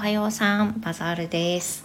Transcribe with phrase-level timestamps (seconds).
[0.00, 1.84] はようさんバザールです。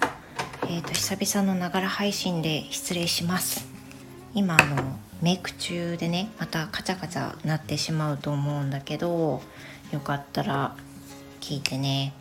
[0.70, 3.68] えっ、ー、と久々のながら配信で失礼します。
[4.34, 9.42] 今あのメイク中でねまたカチャカチャなってしまうと思うんだけど
[9.92, 10.78] よかったら
[11.42, 12.14] 聞いてね。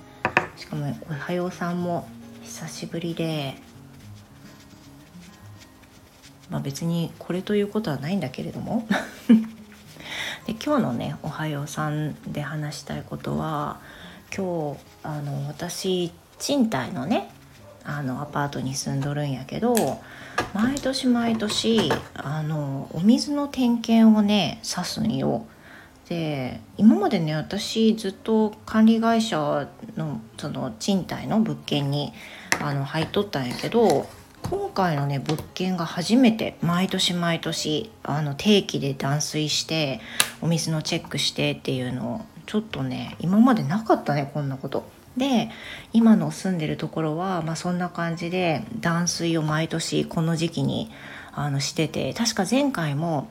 [0.57, 2.09] しかもおはようさんも
[2.43, 3.55] 久しぶりで
[6.51, 8.89] まあ別にこれということはないんだけれども。
[10.49, 13.79] で今日のね「おはようさん」で話したいことは
[14.37, 17.31] 今日あの私賃貸のね
[17.85, 19.75] あのアパートに住んどるんやけど
[20.53, 25.47] 毎年毎年あのお水の点検をね指すんよ。
[26.09, 32.13] で今までね私ずっと管理会社のその賃貸の物件に
[32.61, 34.07] あの入っとったんやけど
[34.43, 40.01] 今回のね物件が初めて毎年毎年あの定期で断水して
[40.43, 44.85] お水のチェックしてっていうのをちょっとね今までなかったねこんなこと。
[45.17, 45.51] で
[45.93, 50.91] 今の住んでるところは、まあ、そんな感じで断水を毎年この時期に
[51.31, 53.29] あのしてて確か前回も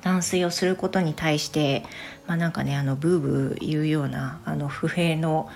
[0.00, 1.84] 断水をすることに対して、
[2.26, 5.50] まあ、なんかねあのブーブー言うようなあの不平の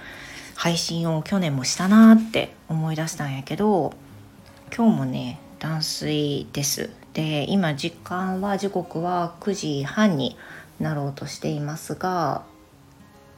[0.55, 3.95] 配信を去年もしたなって思い出したんやけど
[4.75, 10.37] 今日もね断水ですで今時間は時刻は9時半に
[10.81, 12.45] なろうとしていますが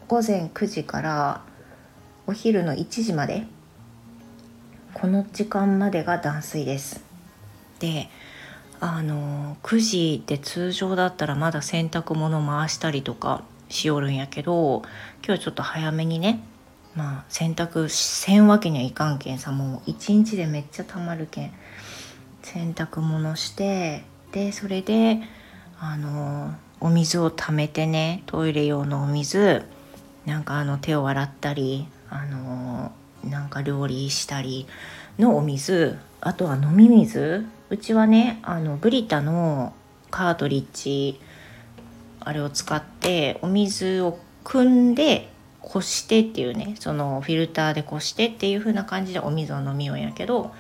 [0.08, 1.42] 午前9時から
[2.26, 3.46] お昼の1時まで
[4.94, 7.02] この時間までが断水です。
[7.78, 8.08] で
[8.80, 14.82] あの9時で通常だったらまだ洗濯物回したりとかしよるんやけど
[15.24, 16.42] 今日ちょっと早めにね
[16.94, 21.52] まあ洗濯せんわけにはいかんけんさもう一日でめっちゃたまるけん
[22.42, 25.20] 洗濯物してでそれで
[25.78, 29.64] あのお水をためてねトイレ用のお水
[30.26, 32.92] なんかあの手を洗ったりあの
[33.24, 34.66] なんか料理したり
[35.18, 37.46] のお水あとは飲み水。
[37.70, 39.72] うちはねあのブリタの
[40.10, 41.20] カートリッジ
[42.18, 45.28] あれを使ってお水を汲んで
[45.60, 50.52] こしてっていうねそのフィルターでこしてっていう風な感じでお水を飲みようやけど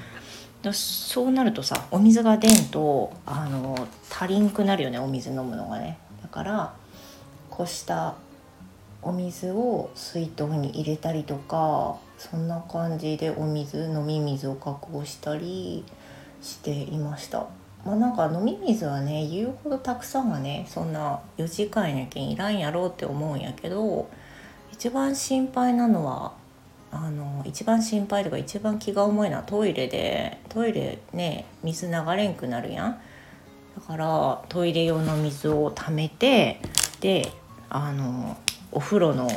[0.72, 5.98] そうなるとさお水が出んとあの足りんくなるよねお水飲むのがね。
[6.22, 6.74] だから
[7.50, 8.14] こうした
[9.02, 15.84] お水を水筒に入れたりとかそんな感じでお水飲み水を確保したり
[16.42, 17.46] していました。
[17.84, 24.10] まあなんか飲み水はね言うほどたくさんはねそんな4時間やけんいらんやろうって思うんやけど
[24.70, 26.32] 一番心配なのは
[26.92, 33.00] あの一番心配とか一番気が重いのはトイレでトイレね水流れんくなるやん。
[33.80, 36.60] だからトイレ用の水を溜めて
[37.00, 37.32] で
[37.68, 38.36] あの
[38.72, 39.28] お風呂の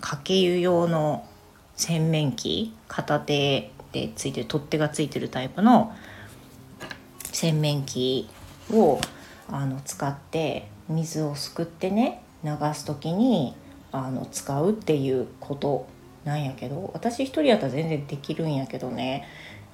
[0.00, 1.26] かけ湯用の
[1.76, 5.94] 洗面器片手でついてる取っ手がついてるタイプの
[7.32, 8.28] 洗面器
[8.72, 9.00] を
[9.48, 13.54] あの使って水をすくってね流す時に
[13.92, 15.86] あの使うっていうこと
[16.24, 19.26] なんやけど私一人やったら全然できるんやけどね。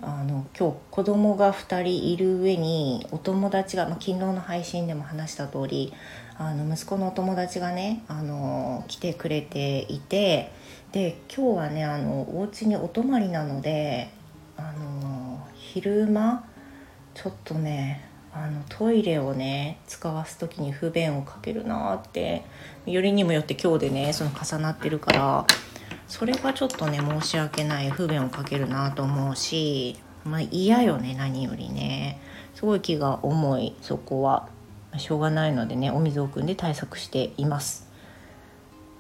[0.06, 5.94] あの今日子供が2人いる上にお友達が、まあ、昨日の配信でも話した通り
[6.36, 10.52] あの息子のお友達がねあの来てくれていて
[10.92, 14.10] で今日はねあのお家にお泊まりなので
[14.58, 16.44] あの昼間
[17.14, 18.04] ちょっとね
[18.34, 22.44] あのトイレをね使わす時に不便をかけるなって
[22.84, 25.46] よりにもよって今日でねその重なってるから
[26.08, 32.20] それがちょっとね申し訳ない不便をかけるなと思うしまあ嫌よね何よりね。
[32.54, 34.48] すごい気が重いそこは。
[34.96, 37.88] しょうがないのでねお水を汲んで対策しています。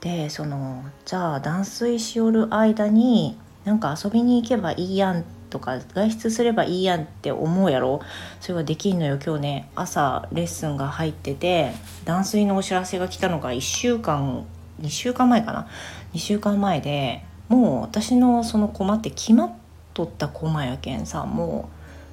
[0.00, 8.00] でそのじゃあ断水しよる間になんか遊びに行けばいいやんとか外出すればいいやんって思うやろ。
[8.40, 9.18] それができんのよ。
[9.24, 11.72] 今日ね朝レッスンが入ってて
[12.04, 14.44] 断水のお知らせが来たのが1週間
[14.80, 15.68] 2週間前かな
[16.14, 19.52] ？2週間前でもう私のその駒って決まっ
[19.92, 21.68] とった駒やけんさも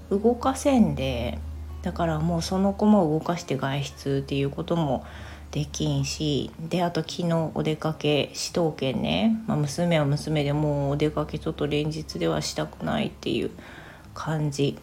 [0.10, 1.40] う動かせんで
[1.82, 5.06] だからもうその駒を動かして外出っていうことも
[5.52, 13.52] できんしであと昨日お出かけしとうけんね、まあ、娘は娘でもうお出かけちょっと連日ではしたくないっていう
[14.14, 14.78] 感じ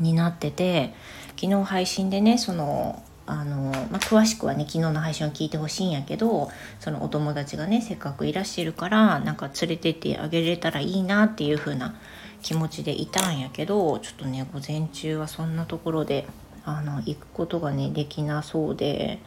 [0.00, 0.92] になってて
[1.40, 6.50] 昨日配信でねそのあの、まあ、詳しくはね昨日の配信を聞いてほしいんやけど
[6.80, 11.94] そのお友達がねせっかくいらしゃるからなんか連れてってあげれたらいいなっていう風な
[12.42, 16.26] 気持ちでいたんやけどちょっとね午前中はそんなところで
[16.64, 19.18] あの行くことがねできなそうで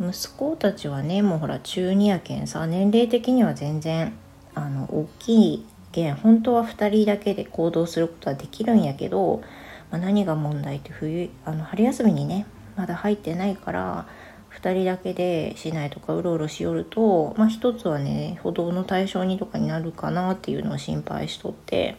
[0.00, 4.14] 息子たちはねもうほら中2やけんさ年齢的には全然
[4.54, 9.42] あの大きいけん本当は2人だけで行動することはできるんやけど、
[9.90, 12.46] ま、何が問題って冬あの春休みにね
[12.80, 14.06] まだ入ってないから
[14.54, 21.96] 2人だけで市内とかうろうろしよると、まあ、一つはね歩道の対象にとかになるかなっていうのを心配しとって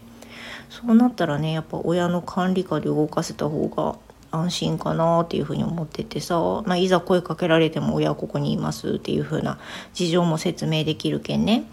[0.71, 3.95] そうなったらねやっぱ親の管理下で動かせた方が
[4.31, 9.59] 安心かなっていうふうに思っててさ、まあ、いざ声かけられても親はここにいますっていう風な
[9.93, 11.65] 事情も説明できるけんね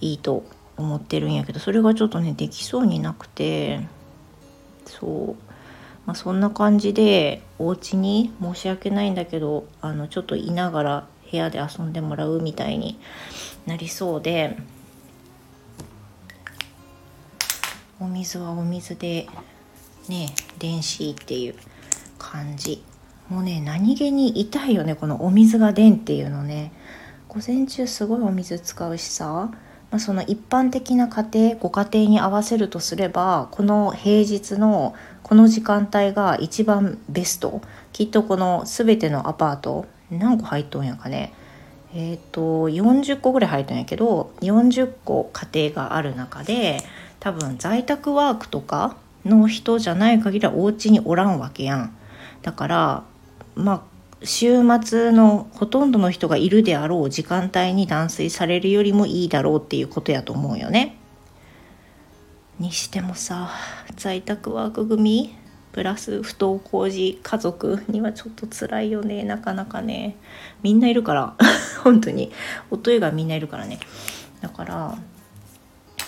[0.00, 0.44] いいと
[0.76, 3.80] 思ってるんやけどそれがちょっとねできそうになくて
[4.84, 5.46] そう。
[6.06, 12.98] まあ、そんな感じでお家に申し訳ないんだけどあのちょっといながら部屋で遊んでもらうみたいに
[13.66, 14.56] なりそうで
[17.98, 19.26] お水はお水で
[20.08, 21.54] ね電子っていう
[22.18, 22.82] 感じ。
[23.28, 26.72] もうね何気に痛いよねこのお水が出んっていうのね。
[27.28, 29.50] 午前中すごいお水使うしさ。
[29.96, 37.62] まあ、その一般的な家庭ご家庭に合わせるとすればこの平日のこの時間帯が一番ベスト。
[37.94, 41.32] きっとこの全てのアパート何個入っとんやかね。
[41.94, 46.80] えっ、ー、と40個ぐらい入っとんやけど40個家庭がある中で
[47.18, 51.96] 多分在宅ワークとかの人じゃない限りはお家におらんわけやん。
[52.42, 53.04] だから
[53.54, 53.82] まあ
[54.22, 60.96] 週末のほとんどの人がいるであろう時間帯に断水されるよりもいいだろうっていうことやと思うよね。
[62.58, 63.50] にしてもさ
[63.96, 65.34] 在宅ワーク組
[65.72, 69.22] プラス不登校児家族にはちょっと辛いよね。
[69.24, 70.16] なかなかね。
[70.62, 71.34] みんないるから。
[71.84, 72.32] 本当に。
[72.70, 73.78] 夫以外みんないるからね。
[74.40, 74.98] だから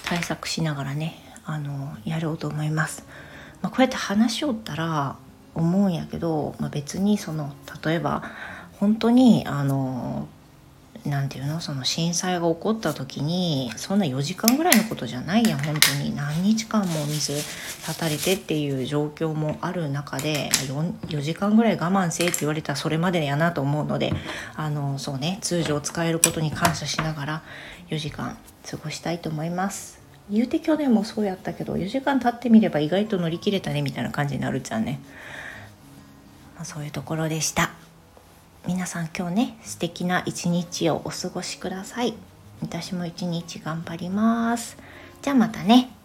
[0.04, 3.04] 対策しながらねあのやろうと思います、
[3.62, 5.16] まあ、こうやって話しよったら
[5.58, 7.52] 思うんやけど、まあ、別にその
[7.84, 8.22] 例えば
[8.78, 10.28] 本当にあの
[11.04, 24.12] なんていうのその震災が起こった時にそんな4時間ぐらいのことじゃないやん本当に何日間も水立たれてっていう状況もある中で 4, 4時間ぐらい我慢せえって言われたらそれまでやなと思うので
[24.56, 27.42] あのそうね通常使えることに感謝しながら
[27.90, 28.36] 4時間
[28.68, 29.98] 過ごしたいと思います。
[30.30, 35.00] 言うて去年もそうやったけど4時間経ってみれば意外と乗り切れたねみたいな感じになるじゃんね、
[36.58, 37.70] まあ、そういうところでした。
[38.66, 42.14] 皆さん今日ね素敵な一日をお過ごしください。
[42.60, 44.76] 私も一日頑張ります。
[45.22, 45.97] じゃあまたね。